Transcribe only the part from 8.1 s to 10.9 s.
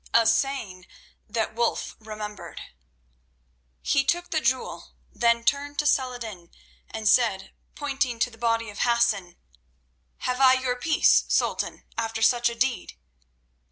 to the dead body of Hassan: "Have I your